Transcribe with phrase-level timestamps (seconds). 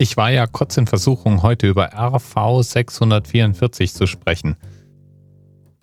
[0.00, 4.56] Ich war ja kurz in Versuchung, heute über RV 644 zu sprechen.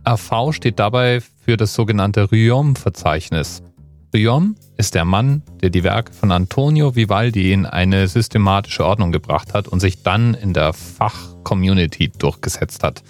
[0.08, 3.62] RV steht dabei für das sogenannte Riom-Verzeichnis.
[4.14, 9.54] Riom ist der Mann, der die Werke von Antonio Vivaldi in eine systematische Ordnung gebracht
[9.54, 13.04] hat und sich dann in der Fachcommunity durchgesetzt hat.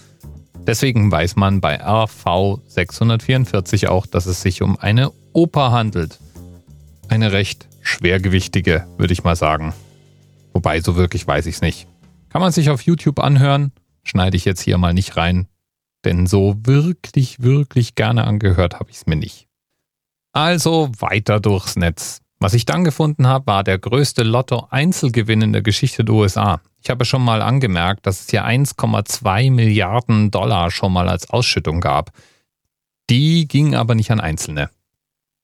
[0.65, 6.19] Deswegen weiß man bei RV 644 auch, dass es sich um eine Oper handelt.
[7.09, 9.75] Eine recht schwergewichtige, würde ich mal sagen.
[10.55, 11.85] Wobei, so wirklich weiß ich es nicht.
[12.29, 15.49] Kann man sich auf YouTube anhören, schneide ich jetzt hier mal nicht rein,
[16.05, 19.47] denn so wirklich, wirklich gerne angehört habe ich es mir nicht.
[20.31, 22.21] Also weiter durchs Netz.
[22.39, 26.61] Was ich dann gefunden habe, war der größte Lotto-Einzelgewinn in der Geschichte der USA.
[26.81, 31.81] Ich habe schon mal angemerkt, dass es hier 1,2 Milliarden Dollar schon mal als Ausschüttung
[31.81, 32.11] gab.
[33.09, 34.69] Die gingen aber nicht an Einzelne.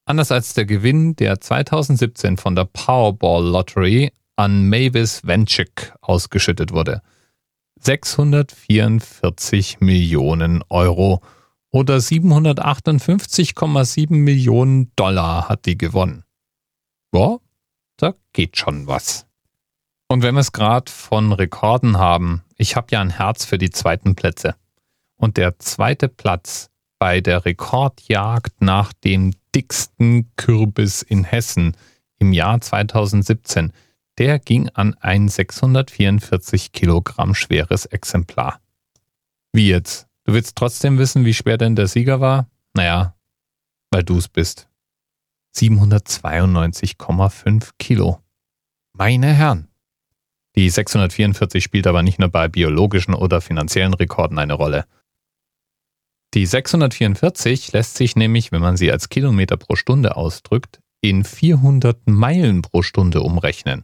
[0.06, 7.04] Anders als der Gewinn, der 2017 von der Powerball Lottery an Mavis Venchik ausgeschüttet wurde.
[7.80, 11.22] 644 Millionen Euro
[11.70, 16.24] oder 758,7 Millionen Dollar hat die gewonnen.
[17.14, 17.38] Ja,
[17.98, 19.28] da geht schon was.
[20.08, 23.70] Und wenn wir es gerade von Rekorden haben, ich habe ja ein Herz für die
[23.70, 24.56] zweiten Plätze.
[25.18, 31.78] Und der zweite Platz bei der Rekordjagd nach dem dicksten Kürbis in Hessen
[32.18, 33.72] im Jahr 2017
[34.18, 38.60] der ging an ein 644 Kilogramm schweres Exemplar.
[39.54, 40.08] Wie jetzt?
[40.26, 42.50] Du willst trotzdem wissen, wie schwer denn der Sieger war?
[42.74, 43.16] Naja,
[43.92, 44.68] weil du es bist.
[45.56, 48.20] 792,5 Kilo.
[48.94, 49.68] Meine Herren.
[50.56, 54.86] Die 644 spielt aber nicht nur bei biologischen oder finanziellen Rekorden eine Rolle.
[56.34, 62.08] Die 644 lässt sich nämlich, wenn man sie als Kilometer pro Stunde ausdrückt, in 400
[62.08, 63.84] Meilen pro Stunde umrechnen.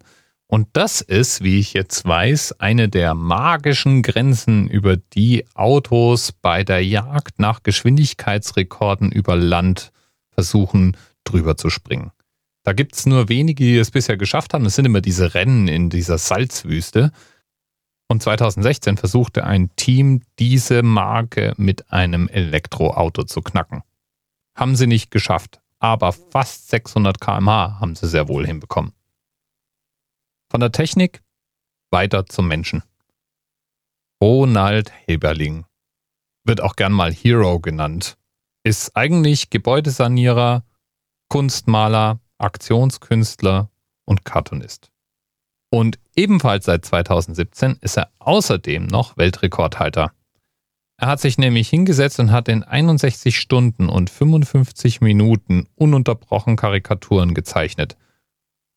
[0.49, 6.63] Und das ist, wie ich jetzt weiß, eine der magischen Grenzen, über die Autos bei
[6.63, 9.91] der Jagd nach Geschwindigkeitsrekorden über Land
[10.31, 10.95] versuchen,
[11.25, 12.11] drüber zu springen.
[12.63, 14.65] Da gibt es nur wenige, die es bisher geschafft haben.
[14.65, 17.11] Es sind immer diese Rennen in dieser Salzwüste.
[18.09, 23.83] Und 2016 versuchte ein Team, diese Marke mit einem Elektroauto zu knacken.
[24.55, 28.93] Haben sie nicht geschafft, aber fast 600 km/h haben sie sehr wohl hinbekommen.
[30.49, 31.21] Von der Technik
[31.91, 32.83] weiter zum Menschen.
[34.21, 35.65] Ronald Heberling
[36.43, 38.17] wird auch gern mal Hero genannt,
[38.63, 40.63] ist eigentlich Gebäudesanierer,
[41.29, 43.69] Kunstmaler, Aktionskünstler
[44.05, 44.91] und Cartoonist.
[45.69, 50.13] Und ebenfalls seit 2017 ist er außerdem noch Weltrekordhalter.
[50.99, 57.35] Er hat sich nämlich hingesetzt und hat in 61 Stunden und 55 Minuten ununterbrochen Karikaturen
[57.35, 57.95] gezeichnet.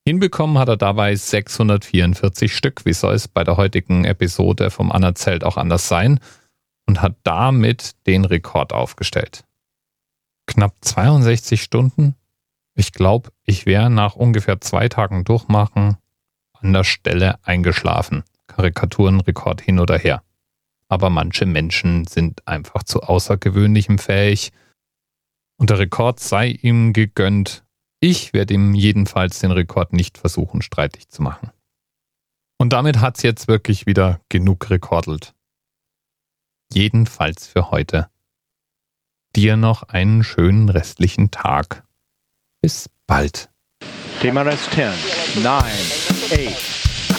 [0.07, 2.85] Hinbekommen hat er dabei 644 Stück.
[2.85, 6.21] Wie soll es bei der heutigen Episode vom Anerzelt auch anders sein?
[6.87, 9.45] Und hat damit den Rekord aufgestellt.
[10.47, 12.17] Knapp 62 Stunden?
[12.75, 15.97] Ich glaube, ich wäre nach ungefähr zwei Tagen Durchmachen
[16.53, 18.25] an der Stelle eingeschlafen.
[18.49, 20.23] Karikaturenrekord hin oder her.
[20.91, 24.53] Aber manche Menschen sind einfach zu außergewöhnlichem fähig.
[25.57, 27.65] Und der Rekord sei ihm gegönnt,
[28.01, 31.51] ich werde ihm jedenfalls den Rekord nicht versuchen, streitig zu machen.
[32.59, 35.35] Und damit hat's jetzt wirklich wieder genug rekordelt.
[36.73, 38.11] Jedenfalls für heute.
[39.37, 41.85] Dir noch einen schönen restlichen Tag.
[42.61, 43.49] Bis bald.
[44.21, 46.80] TMRS 10, 9, 8.